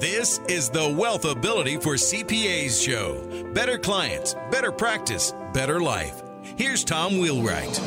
[0.00, 3.44] This is the Wealth Ability for CPAs show.
[3.52, 6.22] Better clients, better practice, better life.
[6.56, 7.78] Here's Tom Wheelwright.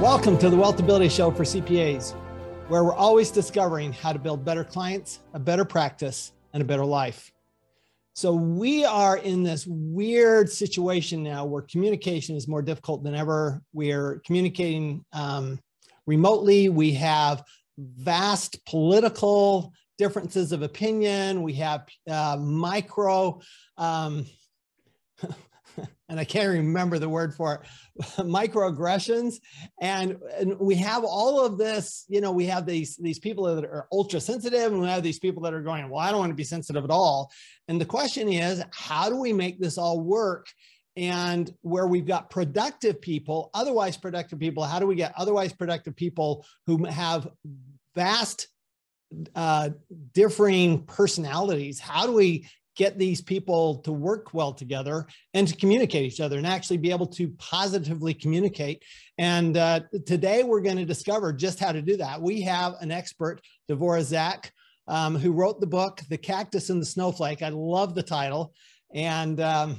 [0.00, 2.12] Welcome to the Wealth Ability Show for CPAs,
[2.68, 6.84] where we're always discovering how to build better clients, a better practice, and a better
[6.84, 7.32] life.
[8.14, 13.60] So, we are in this weird situation now where communication is more difficult than ever.
[13.72, 15.58] We're communicating um,
[16.06, 16.68] remotely.
[16.68, 17.42] We have
[17.76, 21.42] vast political differences of opinion.
[21.42, 23.40] We have uh, micro,
[23.76, 24.24] um,
[26.08, 27.60] and I can't remember the word for it,
[28.16, 29.34] microaggressions.
[29.80, 33.64] And, and we have all of this, you know, we have these, these people that
[33.64, 36.30] are ultra sensitive and we have these people that are going, well, I don't want
[36.30, 37.30] to be sensitive at all.
[37.66, 40.46] And the question is, how do we make this all work?
[40.96, 45.94] and where we've got productive people, otherwise productive people, how do we get otherwise productive
[45.94, 47.28] people who have
[47.94, 48.48] vast
[49.34, 49.70] uh,
[50.12, 51.80] differing personalities.
[51.80, 52.46] How do we
[52.78, 56.92] get these people to work well together and to communicate each other and actually be
[56.92, 58.84] able to positively communicate.
[59.18, 62.22] And uh, today we're going to discover just how to do that.
[62.22, 64.52] We have an expert, Devora Zack,
[64.86, 67.42] um, who wrote the book, The Cactus and the Snowflake.
[67.42, 68.54] I love the title.
[68.94, 69.76] And um,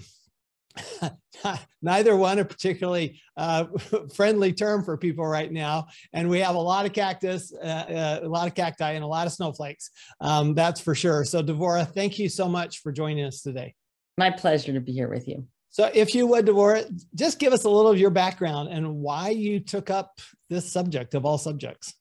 [1.82, 3.66] neither one a particularly uh,
[4.16, 5.88] friendly term for people right now.
[6.14, 9.08] And we have a lot of cactus, uh, uh, a lot of cacti, and a
[9.08, 9.92] lot of snowflakes.
[10.22, 11.24] Um, that's for sure.
[11.26, 13.76] So, Devora, thank you so much for joining us today.
[14.18, 15.48] My pleasure to be here with you.
[15.70, 19.30] So, if you would, Devora, just give us a little of your background and why
[19.30, 21.94] you took up this subject of all subjects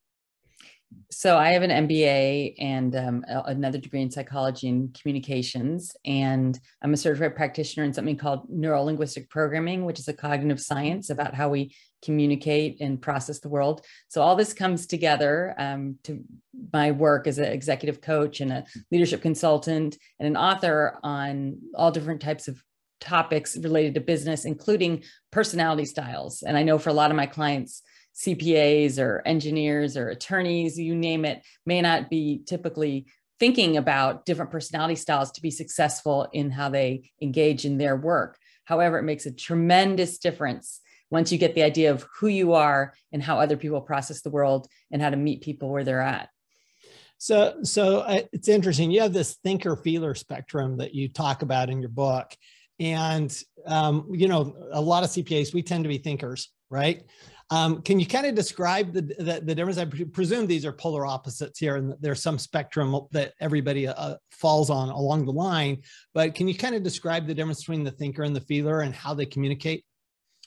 [1.10, 6.93] so I have an MBA and um, another degree in psychology and communications, and I'm
[6.93, 11.48] a certified practitioner in something called neurolinguistic programming, which is a cognitive science about how
[11.48, 13.84] we communicate and process the world.
[14.09, 16.22] So all this comes together um, to
[16.72, 21.91] my work as an executive coach and a leadership consultant and an author on all
[21.91, 22.62] different types of
[23.00, 26.43] topics related to business, including personality styles.
[26.43, 27.82] And I know for a lot of my clients
[28.18, 33.06] CPAs or engineers or attorneys, you name it, may not be typically
[33.38, 38.36] thinking about different personality styles to be successful in how they engage in their work.
[38.64, 40.80] However, it makes a tremendous difference
[41.10, 44.30] once you get the idea of who you are and how other people process the
[44.30, 46.28] world and how to meet people where they're at.
[47.18, 48.90] So, so uh, it's interesting.
[48.90, 52.32] You have this thinker feeler spectrum that you talk about in your book,
[52.78, 53.36] and
[53.66, 57.02] um, you know, a lot of CPAs we tend to be thinkers, right?
[57.50, 59.78] Um, can you kind of describe the, the, the, difference?
[59.78, 64.69] I presume these are polar opposites here, and there's some spectrum that everybody uh, falls
[64.69, 65.78] on along the line.
[66.12, 68.94] But can you kind of describe the difference between the thinker and the feeler and
[68.94, 69.84] how they communicate?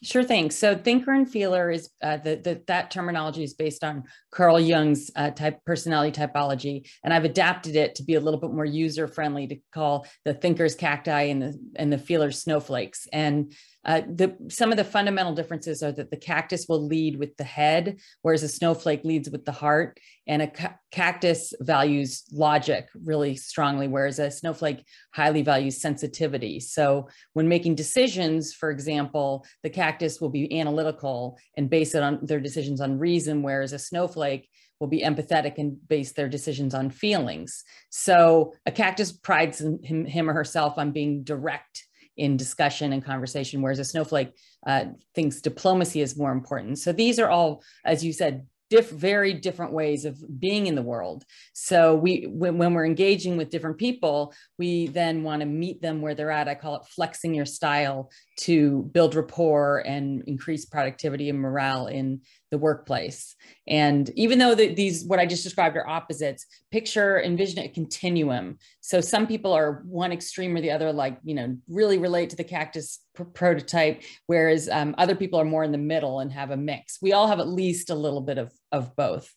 [0.04, 0.50] Sure thing.
[0.50, 5.12] So thinker and feeler is uh, the, the, that terminology is based on Carl Jung's
[5.16, 9.08] uh, type personality typology, and I've adapted it to be a little bit more user
[9.08, 13.08] friendly to call the thinkers cacti and the and the feelers snowflakes.
[13.14, 13.54] And
[13.84, 17.44] uh, the, some of the fundamental differences are that the cactus will lead with the
[17.44, 20.00] head, whereas a snowflake leads with the heart.
[20.28, 26.60] And a ca- cactus values logic really strongly, whereas a snowflake highly values sensitivity.
[26.60, 32.20] So when making decisions, for example, the cactus will be analytical and base it on
[32.22, 34.48] their decisions on reason, whereas a snowflake
[34.80, 37.64] will be empathetic and base their decisions on feelings.
[37.90, 41.86] So a cactus prides him, him or herself on being direct
[42.18, 44.32] in discussion and conversation, whereas a snowflake
[44.68, 44.86] uh,
[45.16, 46.80] thinks diplomacy is more important.
[46.80, 50.82] So these are all, as you said, diff, very different ways of being in the
[50.82, 51.26] world.
[51.52, 56.02] So we, when, when we're engaging with different people, we then want to meet them
[56.02, 56.48] where they're at.
[56.48, 58.10] I call it flexing your style
[58.42, 62.22] to build rapport and increase productivity and morale in
[62.52, 63.36] the workplace.
[63.68, 68.58] And even though the, these, what I just described are opposites, picture, envision a continuum.
[68.82, 72.36] So some people are one extreme or the other, like, you know, really relate to
[72.36, 76.52] the cactus pr- prototype, whereas um, other people are more in the middle and have
[76.52, 77.00] a mix.
[77.02, 79.34] We all have at least a little bit of, of both.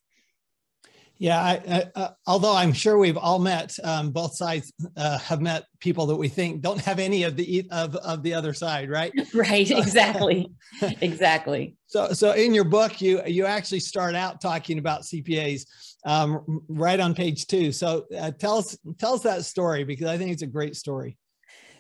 [1.19, 5.65] Yeah, I, uh, although I'm sure we've all met, um, both sides uh, have met
[5.79, 9.13] people that we think don't have any of the of, of the other side, right?
[9.35, 10.51] Right, exactly,
[11.01, 11.77] exactly.
[11.87, 15.67] So, so in your book, you you actually start out talking about CPAs
[16.05, 17.73] um, right on page two.
[17.73, 21.17] So, uh, tell us tell us that story because I think it's a great story.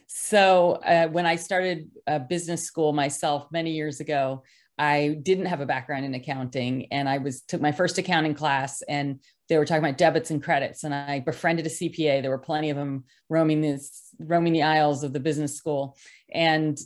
[0.07, 1.91] So, uh, when I started
[2.29, 4.43] business school myself many years ago,
[4.79, 8.83] I didn't have a background in accounting and I was took my first accounting class
[8.83, 12.23] and they were talking about debits and credits and I befriended a CPA.
[12.23, 15.97] There were plenty of them roaming this roaming the aisles of the business school.
[16.33, 16.79] And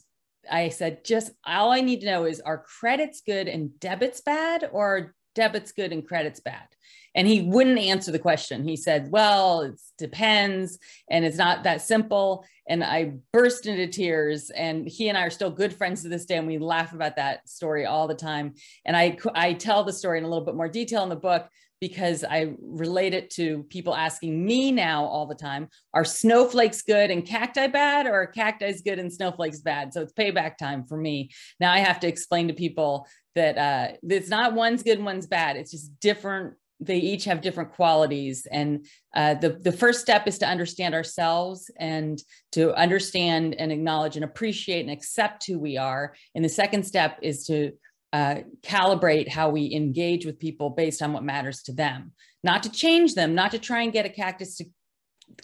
[0.51, 4.69] I said, just all I need to know is are credits good and debits bad
[4.73, 6.67] or debits good and credits bad?
[7.15, 8.67] And he wouldn't answer the question.
[8.67, 10.79] He said, Well, it depends.
[11.09, 12.45] And it's not that simple.
[12.69, 14.51] And I burst into tears.
[14.51, 16.37] And he and I are still good friends to this day.
[16.37, 18.55] And we laugh about that story all the time.
[18.85, 21.49] And I, I tell the story in a little bit more detail in the book
[21.81, 27.11] because I relate it to people asking me now all the time are snowflakes good
[27.11, 29.93] and cacti bad, or are cacti good and snowflakes bad?
[29.93, 31.31] So it's payback time for me.
[31.61, 33.07] Now I have to explain to people
[33.39, 35.57] that uh, it's not one's good, one's bad.
[35.57, 36.55] It's just different.
[36.81, 38.47] They each have different qualities.
[38.51, 42.21] And uh, the, the first step is to understand ourselves and
[42.53, 46.15] to understand and acknowledge and appreciate and accept who we are.
[46.35, 47.73] And the second step is to
[48.13, 52.13] uh, calibrate how we engage with people based on what matters to them.
[52.43, 54.65] Not to change them not to try and get a cactus to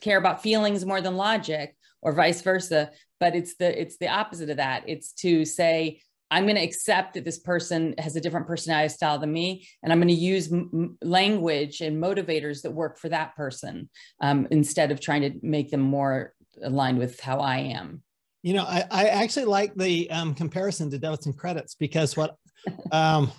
[0.00, 2.90] care about feelings more than logic or vice versa
[3.24, 4.84] but it's the it's the opposite of that.
[4.86, 9.18] It's to say I'm going to accept that this person has a different personality style
[9.18, 13.36] than me, and I'm going to use m- language and motivators that work for that
[13.36, 13.88] person
[14.20, 18.02] um, instead of trying to make them more aligned with how I am.
[18.42, 22.36] You know, I, I actually like the um, comparison to debits and credits because what
[22.92, 23.30] um,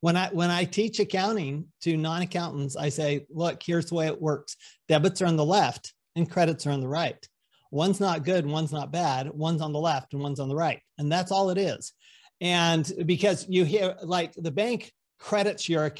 [0.00, 4.20] when I when I teach accounting to non-accountants, I say, look, here's the way it
[4.20, 4.56] works:
[4.88, 7.16] debits are on the left and credits are on the right.
[7.70, 9.28] One's not good, one's not bad.
[9.30, 11.92] One's on the left and one's on the right, and that's all it is
[12.40, 15.92] and because you hear like the bank credits your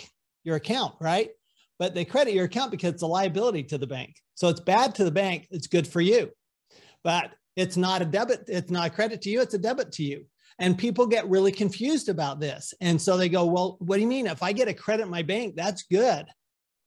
[0.45, 1.31] your account right?
[1.79, 4.17] But they credit your account because it's a liability to the bank.
[4.35, 6.31] So it's bad to the bank it's good for you.
[7.05, 10.03] But it's not a debit it's not a credit to you it's a debit to
[10.03, 10.27] you.
[10.61, 12.75] And people get really confused about this.
[12.81, 14.27] And so they go well what do you mean?
[14.27, 16.27] If i get a credit in my bank that's good.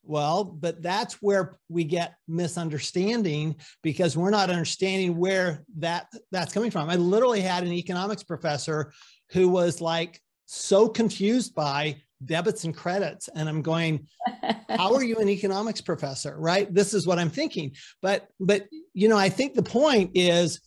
[0.03, 6.71] Well, but that's where we get misunderstanding because we're not understanding where that that's coming
[6.71, 6.89] from.
[6.89, 8.93] I literally had an economics professor
[9.31, 13.29] who was like so confused by debits and credits.
[13.35, 14.07] And i'm going
[14.69, 16.35] how are you an economics professor?
[16.37, 16.71] Right?
[16.73, 17.75] This is what i'm thinking.
[18.01, 20.59] But but you know i think the point is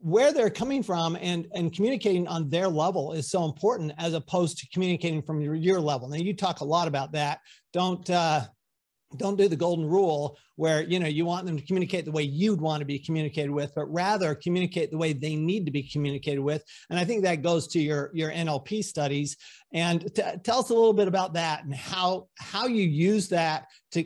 [0.00, 4.58] where they're coming from and and communicating on their level is so important as opposed
[4.58, 6.08] to communicating from your, your level.
[6.08, 7.38] Now you talk a lot about that.
[7.72, 8.42] Don't uh
[9.16, 12.22] don't do the golden rule where you know you want them to communicate the way
[12.22, 15.82] you'd want to be communicated with but rather communicate the way they need to be
[15.82, 16.64] communicated with.
[16.90, 19.36] And i think that goes to your your nlp studies.
[19.72, 23.66] And t- tell us a little bit about that and how how you use that
[23.92, 24.04] to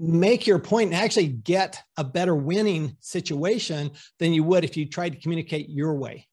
[0.00, 4.86] make your point and actually get a better winning situation than you would if you
[4.86, 6.26] tried to communicate your way.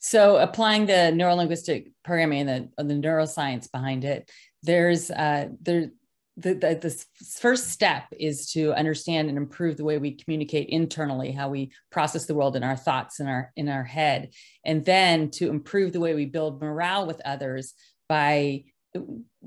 [0.00, 4.30] So applying the neurolinguistic programming and the, the neuroscience behind it
[4.64, 5.90] there's uh, there
[6.36, 7.04] the, the, the,
[7.38, 12.26] first step is to understand and improve the way we communicate internally how we process
[12.26, 14.30] the world in our thoughts in our in our head.
[14.64, 17.74] And then to improve the way we build morale with others
[18.08, 18.64] by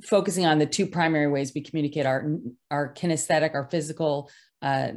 [0.04, 2.32] focusing on the two primary ways we communicate our
[2.72, 4.30] our kinesthetic our physical
[4.62, 4.92] uh,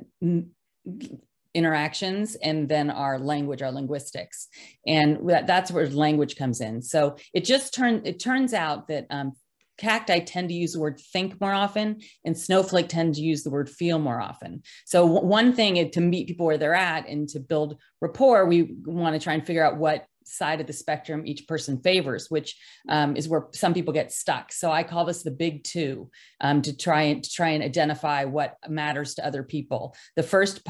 [1.55, 4.49] interactions and then our language our linguistics.
[4.87, 6.83] And that, that's where language comes in.
[6.83, 9.33] So it just turned it turns out that um,
[9.81, 13.51] cacti tend to use the word think more often and snowflake tend to use the
[13.51, 14.63] word feel more often.
[14.85, 18.75] So w- one thing to meet people where they're at and to build rapport we
[18.85, 22.57] want to try and figure out what side of the spectrum each person favors which
[22.89, 24.53] um, is where some people get stuck.
[24.53, 26.11] So i call this the big two
[26.41, 29.97] um, to try and to try and identify what matters to other people.
[30.17, 30.65] The first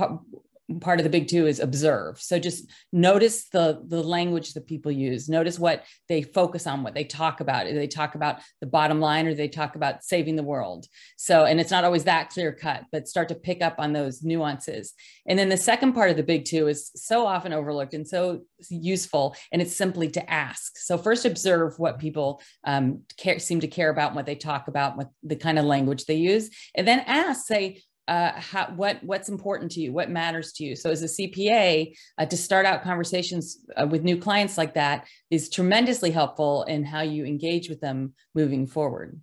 [0.79, 2.21] part of the big two is observe.
[2.21, 5.29] So just notice the the language that people use.
[5.29, 7.67] Notice what they focus on what they talk about.
[7.67, 10.87] Do they talk about the bottom line or they talk about saving the world?
[11.17, 14.23] So and it's not always that clear cut but start to pick up on those
[14.23, 14.93] nuances.
[15.27, 18.43] And then the second part of the big two is so often overlooked and so
[18.69, 20.79] useful and it's simply to ask.
[20.79, 24.97] So first observe what people um, care, seem to care about what they talk about
[24.97, 29.29] what the kind of language they use and then ask say uh, how, what what's
[29.29, 30.75] important to you, what matters to you.
[30.75, 35.07] So as a CPA, uh, to start out conversations uh, with new clients like that
[35.31, 39.21] is tremendously helpful in how you engage with them moving forward.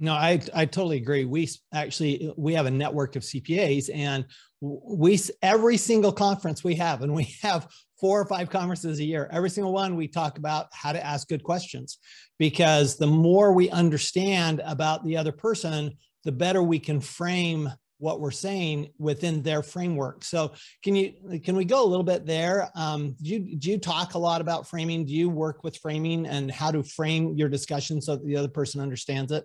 [0.00, 1.24] No, I I totally agree.
[1.24, 4.26] We actually we have a network of CPAs, and
[4.60, 7.68] we every single conference we have, and we have
[8.00, 9.28] four or five conferences a year.
[9.30, 11.98] Every single one we talk about how to ask good questions,
[12.40, 18.20] because the more we understand about the other person, the better we can frame what
[18.20, 20.24] we're saying within their framework.
[20.24, 22.70] So can you can we go a little bit there?
[22.74, 25.06] Um, do you do you talk a lot about framing?
[25.06, 28.48] Do you work with framing and how to frame your discussion so that the other
[28.48, 29.44] person understands it?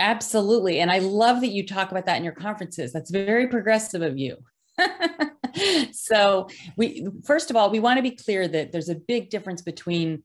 [0.00, 0.80] Absolutely.
[0.80, 2.92] And I love that you talk about that in your conferences.
[2.92, 4.36] That's very progressive of you.
[5.92, 9.62] so we first of all, we want to be clear that there's a big difference
[9.62, 10.24] between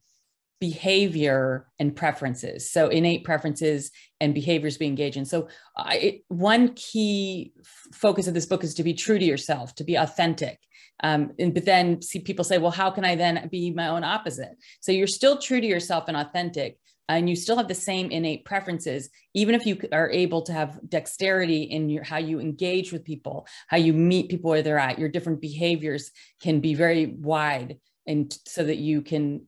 [0.60, 2.70] behavior and preferences.
[2.70, 5.26] So innate preferences and behaviors we engage in.
[5.26, 5.48] So
[5.78, 9.84] I, one key f- focus of this book is to be true to yourself, to
[9.84, 10.60] be authentic.
[11.02, 14.04] Um, and, but then see people say, well, how can I then be my own
[14.04, 14.52] opposite?
[14.82, 16.78] So you're still true to yourself and authentic,
[17.10, 20.80] and you still have the same innate preferences even if you are able to have
[20.88, 25.00] dexterity in your how you engage with people how you meet people where they're at
[25.00, 29.42] your different behaviors can be very wide and so that you can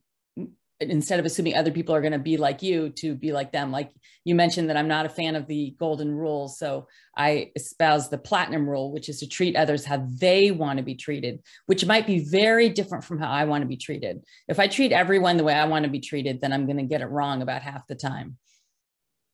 [0.90, 3.70] instead of assuming other people are going to be like you to be like them
[3.70, 3.90] like
[4.24, 6.86] you mentioned that i'm not a fan of the golden rule so
[7.16, 10.94] i espouse the platinum rule which is to treat others how they want to be
[10.94, 14.66] treated which might be very different from how i want to be treated if i
[14.66, 17.06] treat everyone the way i want to be treated then i'm going to get it
[17.06, 18.36] wrong about half the time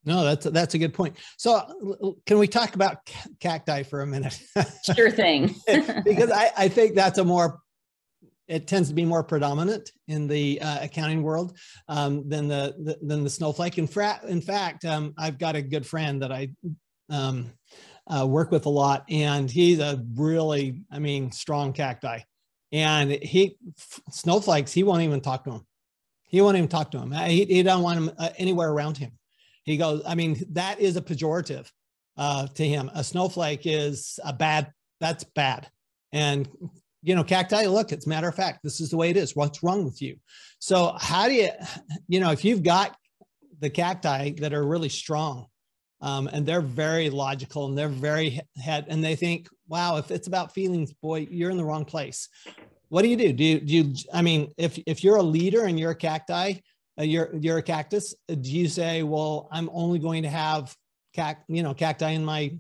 [0.05, 1.19] no, that's that's a good point.
[1.37, 4.41] So, uh, can we talk about cacti for a minute?
[4.97, 5.55] sure thing.
[5.67, 7.61] because I, I think that's a more
[8.49, 11.57] it tends to be more predominant in the uh, accounting world
[11.89, 13.79] um, than the, the, than the snowflake.
[13.79, 16.51] In, fra- in fact, um, I've got a good friend that I
[17.11, 17.53] um,
[18.07, 22.21] uh, work with a lot, and he's a really, I mean, strong cacti.
[22.73, 23.57] And he
[24.11, 25.67] snowflakes, he won't even talk to him.
[26.25, 27.13] He won't even talk to him.
[27.13, 29.13] He, he don't want him uh, anywhere around him.
[29.65, 31.71] He goes, I mean, that is a pejorative
[32.17, 32.91] uh, to him.
[32.95, 34.73] A snowflake is a bad.
[35.01, 35.69] That's bad.
[36.13, 36.49] And
[37.03, 39.37] you know, cacti, look, it's a matter of fact, this is the way it is.
[39.37, 40.17] What's wrong with you?
[40.59, 41.51] So, how do you,
[42.09, 42.97] you know, if you've got
[43.61, 45.47] the cacti that are really strong
[46.01, 50.27] um, and they're very logical and they're very head, and they think, wow, if it's
[50.27, 52.29] about feelings, boy, you're in the wrong place.
[52.89, 53.33] What do you do?
[53.33, 56.55] Do you, do you, I mean, if, if you're a leader and you're a cacti,
[56.99, 60.75] uh, you're, you're a cactus, uh, do you say, well, I'm only going to have
[61.15, 62.59] cac, you know, cacti in my,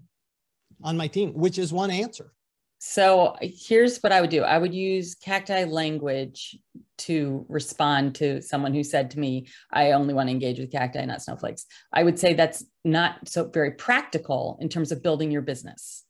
[0.82, 2.32] on my team, which is one answer
[2.78, 6.56] so here's what I would do I would use cacti language
[6.98, 11.04] to respond to someone who said to me, I only want to engage with cacti,
[11.04, 11.66] not snowflakes.
[11.92, 16.04] I would say that's not so very practical in terms of building your business.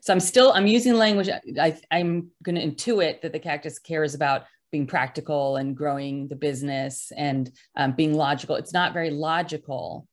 [0.00, 1.28] So I'm still I'm using language.
[1.60, 6.36] I, I'm going to intuit that the cactus cares about being practical and growing the
[6.36, 8.56] business and um, being logical.
[8.56, 10.06] It's not very logical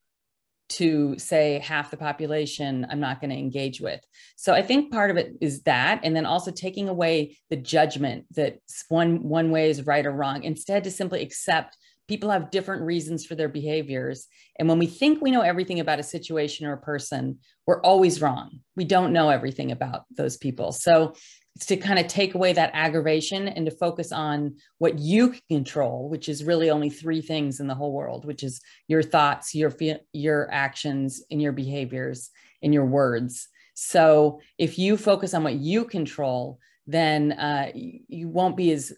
[0.67, 4.01] to say half the population I'm not going to engage with.
[4.35, 8.25] So I think part of it is that and then also taking away the judgment
[8.35, 8.57] that
[8.89, 13.25] one one way is right or wrong instead to simply accept people have different reasons
[13.25, 14.27] for their behaviors
[14.59, 18.21] and when we think we know everything about a situation or a person we're always
[18.21, 18.59] wrong.
[18.75, 20.71] We don't know everything about those people.
[20.71, 21.15] So
[21.61, 26.09] to kind of take away that aggravation and to focus on what you can control
[26.09, 29.73] which is really only three things in the whole world which is your thoughts your
[30.11, 32.29] your actions and your behaviors
[32.65, 33.47] and your words.
[33.75, 38.93] So if you focus on what you control then uh, you won't be as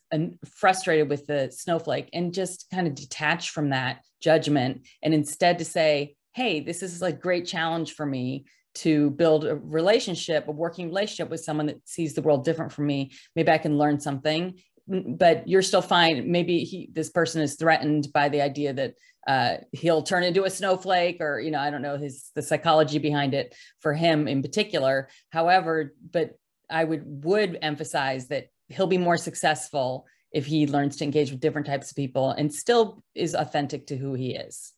[0.45, 5.63] frustrated with the snowflake and just kind of detach from that judgment and instead to
[5.63, 8.45] say hey this is a great challenge for me
[8.77, 12.85] to build a relationship, a working relationship with someone that sees the world different from
[12.85, 13.11] me.
[13.35, 16.31] Maybe I can learn something, but you're still fine.
[16.31, 18.93] Maybe he, this person is threatened by the idea that
[19.27, 22.97] uh, he'll turn into a snowflake, or you know, I don't know his the psychology
[22.97, 25.09] behind it for him in particular.
[25.29, 26.31] However, but
[26.69, 31.39] I would would emphasize that he'll be more successful if he learns to engage with
[31.39, 34.73] different types of people and still is authentic to who he is.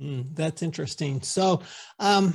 [0.00, 1.22] Mm, that's interesting.
[1.22, 1.62] So,
[1.98, 2.34] um,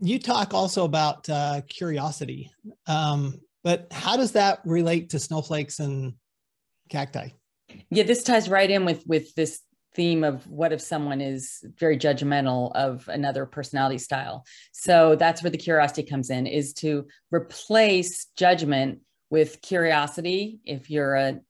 [0.00, 2.50] you talk also about uh, curiosity,
[2.86, 6.14] um, but how does that relate to snowflakes and
[6.90, 7.28] cacti?
[7.90, 9.60] Yeah, this ties right in with with this
[9.94, 14.44] theme of what if someone is very judgmental of another personality style.
[14.72, 19.00] So that's where the curiosity comes in, is to replace judgment
[19.30, 20.60] with curiosity.
[20.64, 21.40] If you're a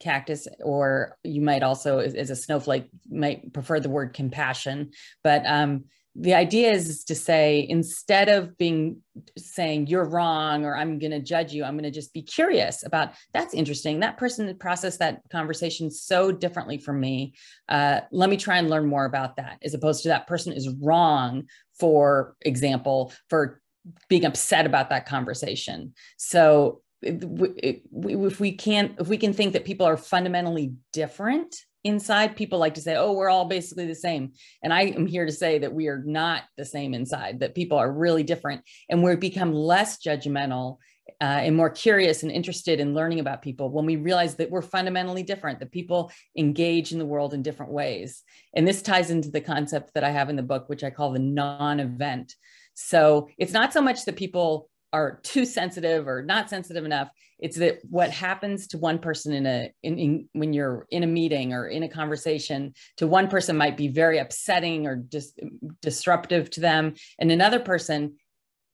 [0.00, 4.90] cactus or you might also as, a snowflake might prefer the word compassion
[5.22, 5.84] but um,
[6.16, 8.98] the idea is to say instead of being
[9.38, 12.84] saying you're wrong or i'm going to judge you i'm going to just be curious
[12.84, 14.00] about that's interesting.
[14.00, 17.34] That person processed that conversation so differently from me.
[17.68, 20.68] Uh, let me try and learn more about that as opposed to that person is
[20.80, 21.44] wrong
[21.78, 23.60] for example for
[24.08, 25.94] being upset about that conversation.
[26.16, 32.58] So if we can't if we can think that people are fundamentally different inside people
[32.58, 34.32] like to say oh we're all basically the same.
[34.62, 37.78] And i am here to say that we are not the same inside that people
[37.78, 40.78] are really different and we become less judgmental
[41.20, 44.62] uh, and more curious and interested in learning about people when we realize that we're
[44.62, 48.22] fundamentally different that people engage in the world in different ways.
[48.54, 51.12] And this ties into the concept that i have in the book which i call
[51.12, 52.34] the non-event.
[52.74, 57.56] So it's not so much that people are too sensitive or not sensitive enough it's
[57.56, 61.52] that what happens to one person in a in, in, when you're in a meeting
[61.52, 65.40] or in a conversation to one person might be very upsetting or just
[65.80, 68.16] disruptive to them and another person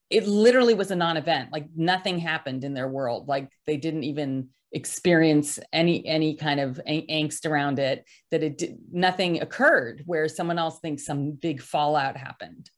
[0.08, 4.48] it literally was a non-event like nothing happened in their world like they didn't even
[4.72, 10.58] experience any any kind of angst around it that it did, nothing occurred where someone
[10.58, 12.68] else thinks some big fallout happened.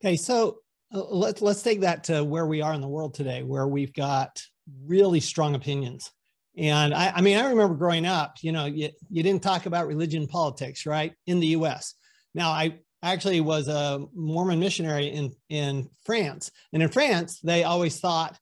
[0.00, 0.58] Okay so
[0.94, 3.92] Uh, let's let's take that to where we are in the world today, where we've
[3.92, 4.42] got
[4.86, 6.10] really strong opinions.
[6.56, 9.86] And I, I mean, I remember growing up, you know, you, you didn't talk about
[9.86, 11.94] religion politics, right, in the U.S.
[12.34, 18.00] Now, I actually was a Mormon missionary in in France, and in France, they always
[18.00, 18.38] thought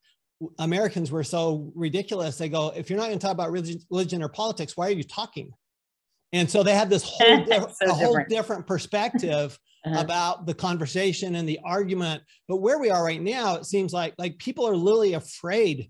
[0.59, 2.37] Americans were so ridiculous.
[2.37, 4.91] They go, if you're not going to talk about religion, religion or politics, why are
[4.91, 5.51] you talking?
[6.35, 9.99] And so they had this whole so a whole different perspective uh-huh.
[9.99, 12.23] about the conversation and the argument.
[12.47, 15.89] But where we are right now, it seems like like people are literally afraid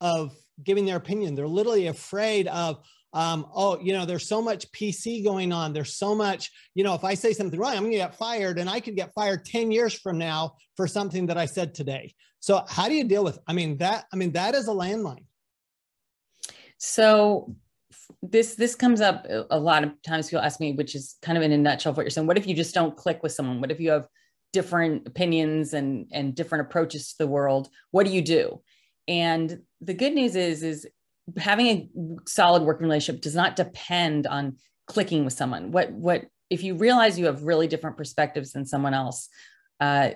[0.00, 0.32] of
[0.62, 1.34] giving their opinion.
[1.34, 2.80] They're literally afraid of
[3.12, 5.72] um, oh, you know, there's so much PC going on.
[5.72, 8.56] There's so much, you know, if I say something wrong, I'm going to get fired,
[8.56, 12.14] and I could get fired 10 years from now for something that I said today.
[12.38, 13.40] So, how do you deal with?
[13.48, 15.24] I mean, that I mean, that is a landmine.
[16.78, 17.56] So,
[18.22, 21.44] this this comes up a lot of times people ask me which is kind of
[21.44, 22.26] in a nutshell what you're saying.
[22.26, 23.60] What if you just don't click with someone?
[23.60, 24.06] What if you have
[24.52, 27.68] different opinions and and different approaches to the world?
[27.90, 28.60] What do you do?
[29.08, 30.86] And the good news is is
[31.38, 31.88] having a
[32.26, 35.70] solid working relationship does not depend on clicking with someone.
[35.70, 39.28] What what if you realize you have really different perspectives than someone else
[39.78, 40.10] uh,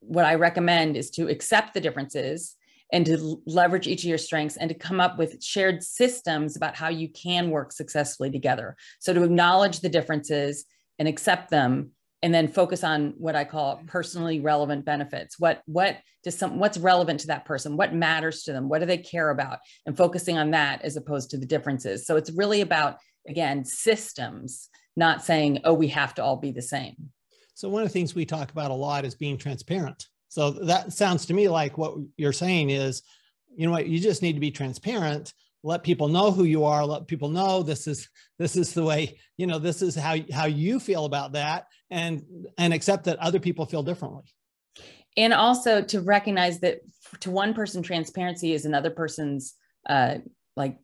[0.00, 2.56] what i recommend is to accept the differences
[2.92, 6.76] and to leverage each of your strengths and to come up with shared systems about
[6.76, 8.76] how you can work successfully together.
[9.00, 10.64] So to acknowledge the differences
[10.98, 11.90] and accept them
[12.22, 15.38] and then focus on what I call personally relevant benefits.
[15.38, 17.76] What what does some what's relevant to that person?
[17.76, 18.68] What matters to them?
[18.68, 19.58] What do they care about?
[19.84, 22.06] And focusing on that as opposed to the differences.
[22.06, 22.96] So it's really about
[23.28, 27.10] again systems, not saying oh we have to all be the same.
[27.54, 30.06] So one of the things we talk about a lot is being transparent.
[30.36, 33.00] So that sounds to me like what you're saying is,
[33.56, 36.84] you know what, you just need to be transparent, let people know who you are,
[36.84, 40.44] let people know this is this is the way, you know, this is how how
[40.44, 42.22] you feel about that and
[42.58, 44.24] and accept that other people feel differently.
[45.16, 46.80] And also to recognize that
[47.20, 49.54] to one person transparency is another person's
[49.88, 50.16] uh
[50.54, 50.76] like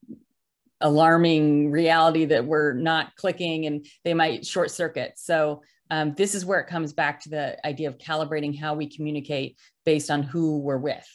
[0.81, 5.12] alarming reality that we're not clicking and they might short circuit.
[5.17, 5.61] So
[5.93, 9.59] um, this is where it comes back to the idea of calibrating how we communicate
[9.85, 11.07] based on who we're with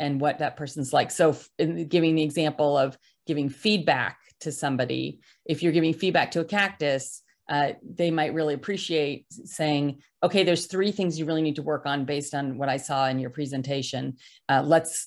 [0.00, 1.12] and what that person's like.
[1.12, 6.44] So, giving the example of giving feedback to somebody, if you're giving feedback to a
[6.44, 11.62] cactus, uh, they might really appreciate saying, okay, there's three things you really need to
[11.62, 14.16] work on based on what I saw in your presentation.
[14.48, 15.06] Uh, let's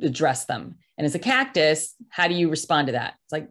[0.00, 0.76] address them.
[0.96, 3.14] And as a cactus, how do you respond to that?
[3.24, 3.48] It's like,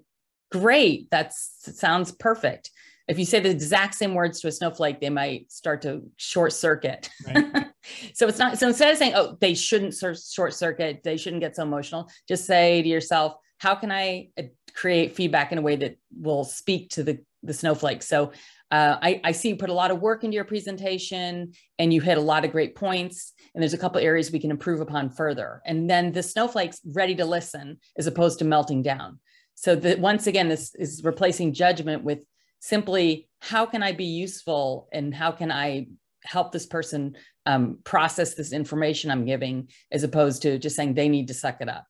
[0.50, 2.72] great, that sounds perfect
[3.10, 6.54] if you say the exact same words to a snowflake, they might start to short
[6.54, 7.10] circuit.
[7.26, 7.66] Right.
[8.14, 11.56] so it's not, so instead of saying, oh, they shouldn't short circuit, they shouldn't get
[11.56, 14.44] so emotional, just say to yourself, how can I uh,
[14.76, 18.04] create feedback in a way that will speak to the, the snowflake?
[18.04, 18.32] So
[18.70, 22.02] uh, I, I, see you put a lot of work into your presentation and you
[22.02, 23.34] hit a lot of great points.
[23.56, 25.64] And there's a couple areas we can improve upon further.
[25.66, 29.20] And then the snowflake's ready to listen as opposed to melting down.
[29.56, 32.24] So that once again, this is replacing judgment with
[32.60, 35.88] simply how can I be useful and how can I
[36.24, 41.10] help this person um, process this information I'm giving, as opposed to just saying they
[41.10, 41.86] need to suck it up.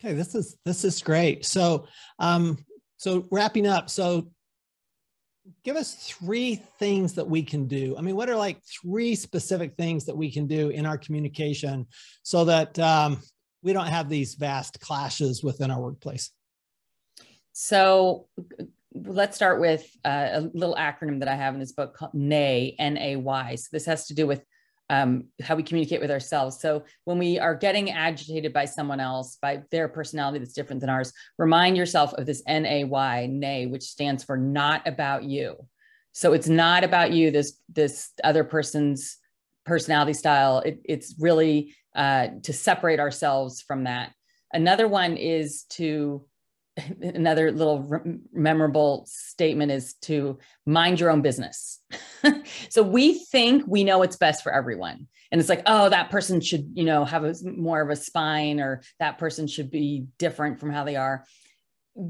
[0.00, 1.44] Okay, this is this is great.
[1.44, 1.86] So,
[2.18, 2.58] um,
[2.96, 4.30] so wrapping up, so
[5.64, 7.96] give us three things that we can do.
[7.96, 11.86] I mean, what are like three specific things that we can do in our communication
[12.22, 13.20] so that um,
[13.62, 16.30] we don't have these vast clashes within our workplace?
[17.52, 18.28] So
[18.94, 22.74] let's start with uh, a little acronym that I have in this book called NAY,
[22.78, 23.54] N A Y.
[23.56, 24.42] So this has to do with
[24.90, 26.60] um, how we communicate with ourselves.
[26.60, 30.88] So when we are getting agitated by someone else, by their personality that's different than
[30.88, 35.56] ours, remind yourself of this N A Y, NAY, which stands for not about you.
[36.12, 39.18] So it's not about you, this this other person's
[39.66, 40.60] personality style.
[40.60, 44.12] It, it's really uh, to separate ourselves from that.
[44.52, 46.24] Another one is to
[47.00, 47.88] another little
[48.32, 51.80] memorable statement is to mind your own business.
[52.68, 55.08] so we think we know what's best for everyone.
[55.30, 58.60] And it's like, oh, that person should, you know, have a more of a spine
[58.60, 61.24] or that person should be different from how they are.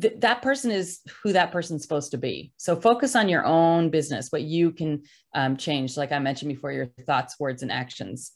[0.01, 2.53] Th- that person is who that person's supposed to be.
[2.59, 5.03] So focus on your own business, what you can
[5.35, 8.33] um, change, like I mentioned before, your thoughts, words, and actions.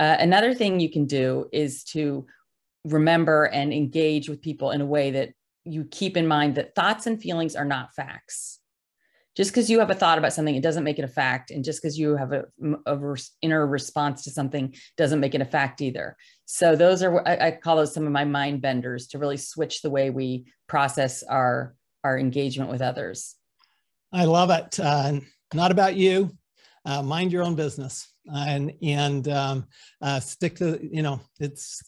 [0.00, 2.26] Uh, another thing you can do is to
[2.84, 5.30] remember and engage with people in a way that
[5.64, 8.60] you keep in mind that thoughts and feelings are not facts.
[9.36, 11.50] Just because you have a thought about something, it doesn't make it a fact.
[11.50, 12.44] And just because you have a,
[12.86, 16.16] a, inner response to something doesn't make it a fact either.
[16.44, 19.82] So those are I, I call those some of my mind benders to really switch
[19.82, 21.74] the way we process our
[22.04, 23.34] our engagement with others.
[24.12, 24.78] I love it.
[24.78, 25.20] Uh,
[25.52, 26.30] not about you.
[26.84, 29.66] Uh, mind your own business and and um,
[30.00, 31.82] uh, stick to you know it's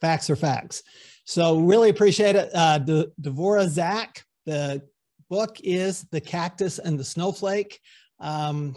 [0.00, 0.82] facts are facts.
[1.30, 2.50] So really appreciate it.
[2.52, 4.82] Uh, De- Devora Zack, the
[5.28, 7.78] book is The Cactus and the Snowflake.
[8.18, 8.74] Um,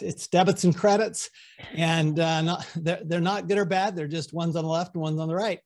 [0.00, 1.28] it's debits and credits,
[1.74, 3.96] and uh, not, they're, they're not good or bad.
[3.96, 5.58] They're just ones on the left and ones on the right.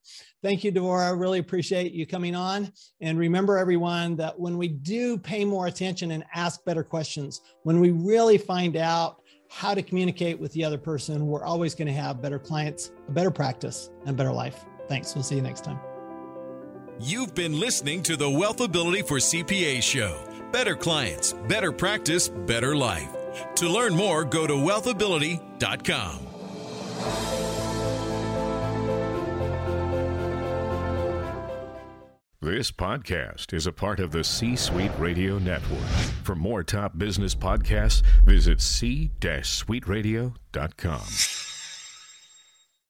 [0.42, 1.08] Thank you, Dvorah.
[1.08, 2.72] I really appreciate you coming on.
[3.02, 7.78] And remember, everyone, that when we do pay more attention and ask better questions, when
[7.78, 11.92] we really find out how to communicate with the other person, we're always going to
[11.92, 14.64] have better clients, a better practice, and better life.
[14.88, 15.14] Thanks.
[15.14, 15.78] We'll see you next time.
[17.02, 20.22] You've been listening to the Wealthability for CPA show.
[20.52, 23.08] Better clients, better practice, better life.
[23.56, 26.28] To learn more, go to wealthability.com.
[32.40, 35.82] This podcast is a part of the C Suite Radio Network.
[36.22, 41.51] For more top business podcasts, visit c-suiteradio.com.